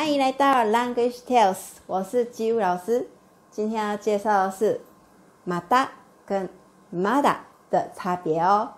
[0.00, 3.06] 欢迎来到 Language Tales，我是吉武老师。
[3.50, 4.80] 今天要介绍的是
[5.44, 5.90] “马达”
[6.24, 6.48] 跟
[6.88, 8.72] “马达”的差别哦。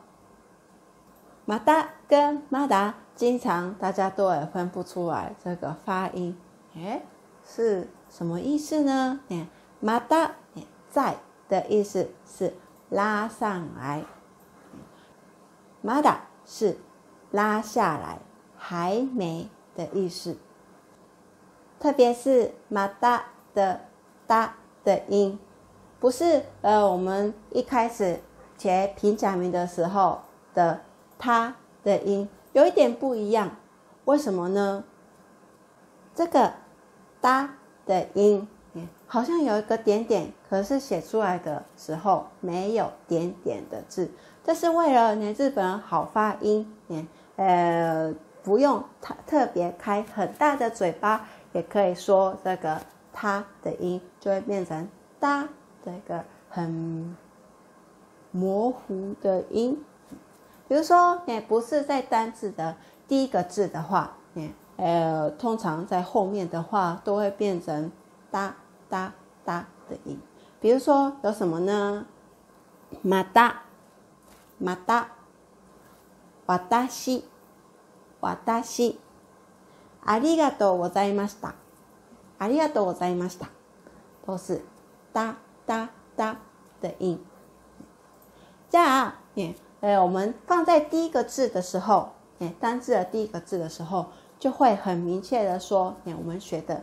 [1.46, 6.36] “马达”跟“马达”经常大家都也分不出来这个发音。
[6.74, 7.02] 诶
[7.46, 9.20] 是什么意思呢
[9.78, 10.32] ？“马达”
[10.90, 11.14] 在
[11.48, 12.52] 的意思是
[12.90, 14.02] 拉上来
[15.82, 16.76] ，“马达”是
[17.30, 18.18] 拉下来，
[18.56, 20.36] 还没的意思。
[21.82, 23.80] 特别是马达的
[24.24, 24.54] “哒”
[24.84, 25.36] 的音，
[25.98, 28.20] 不是呃，我们一开始
[28.56, 30.20] 学平假名的时候
[30.54, 30.80] 的
[31.18, 33.50] “它”的音，有一点不一样。
[34.04, 34.84] 为什么呢？
[36.14, 36.52] 这个
[37.20, 37.54] “哒”
[37.84, 38.46] 的音，
[39.08, 44.08] 好像有一个点点，可是写出来的时候没有点点的字。
[44.44, 46.72] 这是为了你日本人好发音，
[47.34, 51.26] 呃，不用特特别开很大的嘴巴。
[51.52, 52.80] 也可以说，这个
[53.12, 54.88] 它的音就会变成
[55.20, 55.48] 哒，
[55.84, 57.16] 这个很
[58.30, 59.84] 模糊的音。
[60.68, 67.92] 比如说，你不是在单字的第一个字的话，你呃，通常在后面的话都会变成
[68.30, 68.56] 哒
[68.88, 69.12] 哒
[69.44, 70.18] 哒的音。
[70.60, 72.06] 比如说，有什么呢？
[73.02, 73.62] 马达，
[74.58, 75.08] 马达，
[76.46, 77.24] 瓦达西，
[78.20, 79.01] 瓦达西。
[80.04, 81.54] ありがとうございました。
[82.38, 83.48] ありがとうございました。
[84.26, 84.62] 都是
[85.12, 85.36] 哒
[85.66, 86.36] 哒哒
[86.80, 87.20] 的音。
[88.70, 94.06] じゃあ、ね、呃，我们放在第一个字的时候，え、单字的第一个字的时候，
[94.40, 96.82] 就会很明确的说，え、我们学的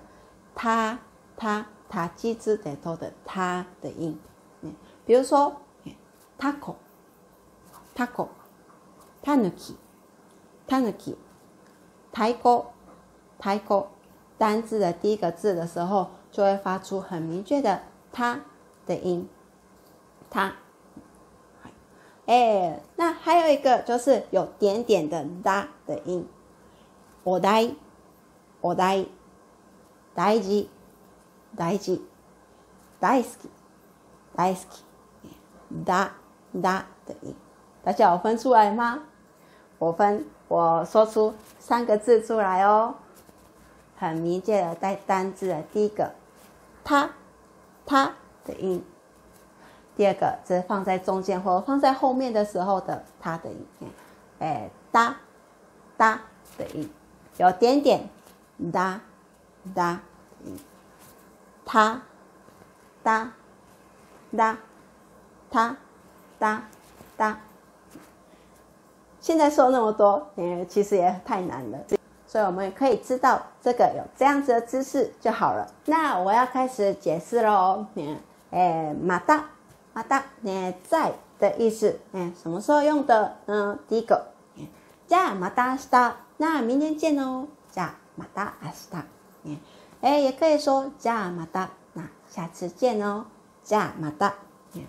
[0.56, 0.98] 他、
[1.36, 4.18] 他、他、鸡之得头的他的音。
[4.64, 4.70] え、
[5.06, 5.54] 比如说，
[6.38, 6.76] タコ、
[7.94, 8.30] タコ、
[9.22, 9.76] タヌキ、
[10.68, 11.18] タヌキ、
[12.14, 12.66] 太鼓。
[13.40, 13.88] 开口
[14.38, 18.42] 单字的第一个字的时候，就会发出很明确的“他”
[18.86, 19.28] 的音。
[20.30, 20.54] 他，
[22.28, 26.28] 哎，那还有一个就是有点点的“だ”的音。
[27.24, 27.74] 我だ、
[28.62, 29.06] 我だ、
[30.14, 30.68] 大事、
[31.56, 32.00] 大事、
[33.00, 33.50] 大好き、
[34.36, 36.10] 大好き、だ、
[36.62, 37.36] 哒”的音
[37.84, 39.04] 我呆，我だ大事大事大好き大好きだ的音大家有分出来吗？
[39.80, 42.96] 我分，我说出三个字出来哦。
[44.00, 46.14] 很明显的带单字的，第一个，
[46.86, 47.10] 它，
[47.86, 48.16] 它
[48.46, 48.80] 的音；
[49.98, 53.66] 第二个，这是放在中间或放在后面的时候的它的音。
[54.40, 55.18] 哎，哒，
[55.98, 56.22] 哒
[56.58, 56.90] 的音，
[57.38, 58.08] 有点点，
[58.72, 59.02] 哒，
[59.76, 60.02] 哒，
[61.66, 62.02] 它，
[63.04, 63.34] 哒，
[64.38, 64.58] 哒，
[65.52, 65.76] 它，
[66.40, 66.64] 哒，
[67.18, 67.42] 哒。
[69.20, 71.78] 现在说那么多，也其实也太难了。
[72.30, 75.68] 所以我们可以知道这个有这样子的姿势就好了。
[75.86, 77.84] 那我要开始解释喽。
[77.96, 78.18] 嗯，
[78.52, 79.46] 哎，马た、
[79.94, 82.00] 马た、你在的意思。
[82.12, 83.80] 嗯，什么时候用的呢？
[83.88, 84.28] 第一个。
[85.08, 86.12] じゃ、またした。
[86.38, 87.48] 那明天见哦。
[87.74, 89.02] じゃ、またした。
[89.46, 89.58] 嗯，
[90.02, 91.70] 哎，也可以说じゃ、また。
[91.96, 93.26] 那下次见哦。
[93.66, 94.34] じゃ、また。
[94.76, 94.84] 嗯，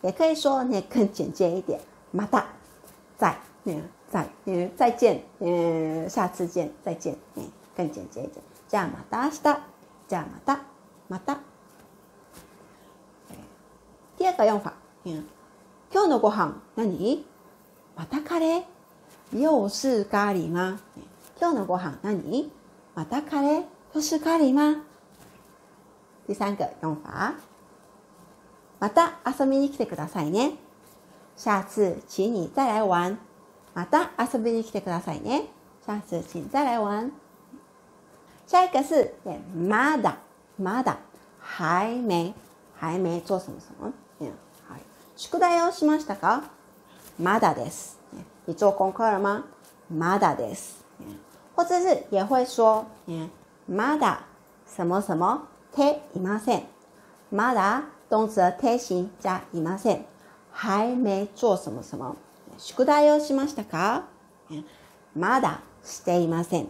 [0.00, 1.78] 也可以说你更简洁一点。
[2.12, 2.46] 马达，
[3.18, 3.36] 在。
[3.64, 3.82] 嗯。
[4.10, 7.44] 再嗯再见嗯下次见再见嗯
[7.76, 8.42] 更简洁一点。
[8.68, 9.60] じゃあまた明日。
[10.08, 10.64] じゃあまた
[11.08, 11.38] また。
[14.18, 14.72] 第二个用法，
[15.04, 15.24] 嗯，
[15.90, 17.24] 今日のご飯何？
[17.96, 18.64] またカレー？
[19.38, 20.78] 又是咖喱吗？
[21.38, 22.50] 今日のご飯何？
[22.96, 23.64] またカレー？
[23.94, 24.82] 又是咖喱吗？
[26.26, 27.34] 第三个用法，
[28.80, 30.56] また遊びに来てくださいね。
[31.38, 33.16] 下次请你再来玩。
[33.80, 35.44] また遊びに来てくださいね。
[35.86, 37.10] 下次请再来玩。
[38.46, 39.14] 下一个是
[39.56, 40.18] まだ、
[40.58, 40.98] まだ、
[41.38, 42.34] 还没、
[42.78, 43.90] 还没做什么什么。
[44.68, 44.80] はい、
[45.16, 46.42] 宿題をしましたか
[47.18, 47.98] まだです。
[48.46, 49.44] 你做功课了吗
[49.90, 50.84] まだです。
[51.56, 52.84] 或者是也会说
[53.66, 54.26] まだ、
[54.66, 56.62] 什么什么、ていません。
[57.32, 60.04] まだ、動词定じゃいません。
[60.52, 62.14] 还没做什么什么。
[62.60, 64.04] 宿題をしましたか
[65.16, 66.68] まだしていません。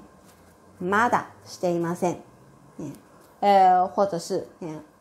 [0.80, 2.18] まだしていません。
[3.42, 4.46] えー、或者是、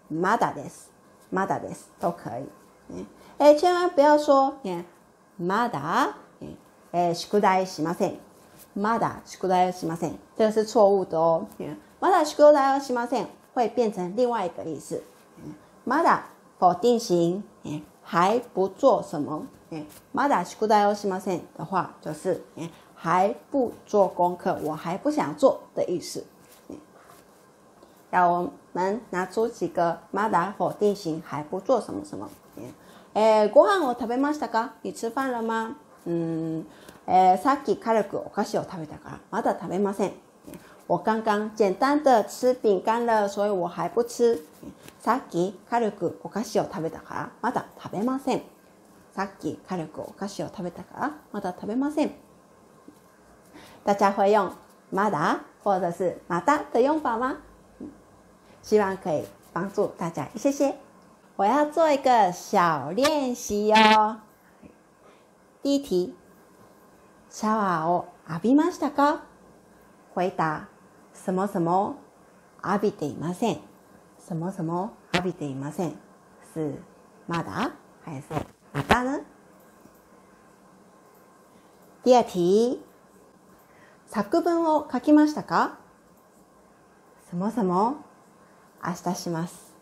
[0.10, 0.92] まだです。
[1.32, 1.92] まだです。
[2.00, 2.46] 都可以。
[3.40, 4.56] えー、千万不要说、
[5.38, 6.18] まだ、
[6.92, 8.18] え宿題しません。
[8.76, 10.18] まだ宿題をしません。
[10.36, 11.48] 这个是错误的哦。
[12.02, 13.28] まだ宿題をしません。
[13.54, 15.00] 会变成另外一个意思。
[15.86, 16.24] まだ
[16.60, 17.44] 否定型。
[18.10, 19.46] 还不做什么？
[19.70, 19.86] 哎，
[20.16, 21.44] まだ宿題をしません。
[21.56, 26.26] 的话就是，哎，还不做功课，我还不想做的意思。
[28.10, 32.28] 让我们拿出几个まだ否定型，还不做什么什么？
[33.14, 34.70] 哎，ご飯を食べましたか？
[34.92, 35.76] 吃饭了吗？
[36.06, 36.66] 嗯，
[37.06, 40.12] え、さっき軽くお菓子を食べたから、まだ食べません。
[40.90, 44.44] 我刚刚简单的吃饼干了，所以我还不吃。
[45.00, 45.92] さっきカレ
[46.24, 48.42] お菓子を食べたからまだ食べません。
[49.16, 52.12] さっきカレお菓子を食べたからまだ食べません。
[54.92, 57.38] まだ、或者是また的用法吗？
[58.64, 60.74] 希望可以帮助大家，谢谢。
[61.36, 64.18] 我要做一个小练习哟。
[65.62, 66.16] 第一题，
[67.32, 69.20] シャワーを浴びましたか？
[70.16, 70.79] 回答。
[71.26, 72.00] そもそも
[72.66, 73.60] 浴びていません。
[74.26, 75.94] そもそも浴びていません。
[76.54, 76.80] 是
[77.28, 77.72] まだ
[78.04, 78.28] 还是
[78.74, 79.20] また呢
[82.04, 82.80] 第二题。
[84.08, 85.78] 作文を書きましたか
[87.30, 87.98] そもそも
[88.84, 89.74] 明日します。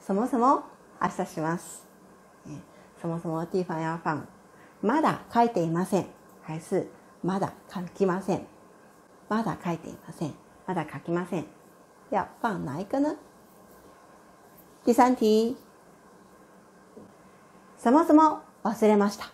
[0.00, 0.64] そもそも
[1.02, 1.86] 明日します。
[3.02, 4.28] そもそもティファ方やファン。
[4.80, 6.06] まだ書いていません。
[6.44, 6.86] 还是
[7.24, 8.46] まだ書きません。
[9.28, 10.43] まだ書いていません。
[10.66, 11.46] まだ書きません。
[12.10, 13.16] 要放哪一个呢？
[14.84, 15.56] 第三题。
[17.78, 19.30] そもそも忘れました。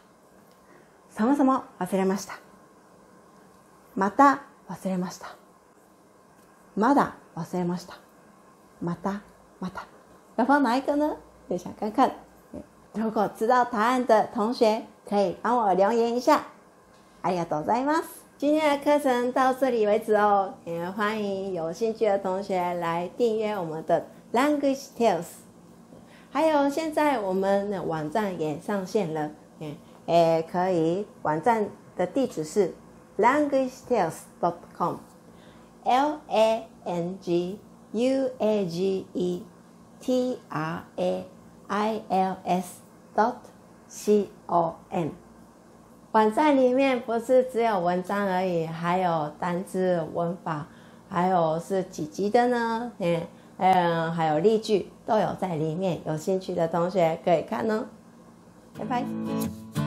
[1.11, 2.38] そもそも忘れました。
[3.94, 5.37] また忘れました。
[6.77, 7.97] まだ忘れました。
[8.81, 9.21] また
[9.61, 9.87] また。
[10.37, 11.17] 要放哪一个呢？
[11.49, 11.59] な。
[11.59, 12.11] 想看看。
[12.93, 16.43] 如果知道答案的同学，可以帮我留言一下。
[17.23, 18.19] ありがとうございます。
[18.40, 25.26] 今天的课程到这里为止哦，也欢迎有兴趣的同学来订阅我们的 Language Tales。
[26.31, 29.75] 还有，现在我们的网站也上线了，也
[30.06, 31.06] 也可以。
[31.20, 32.72] 网站的地址是
[33.19, 37.58] Language Tales dot com，L A N G
[37.93, 39.43] U A G E
[40.00, 41.25] T R A
[41.66, 42.76] I L S
[43.14, 43.34] dot
[43.86, 45.10] C O M。
[46.12, 50.66] 网站里面不是只有文章而已，还有单字、文法，
[51.08, 52.90] 还有是几级的呢？
[53.56, 57.84] 嗯，还有例句都有在里面，有兴趣的同学可以看哦。
[58.78, 59.80] 拜拜。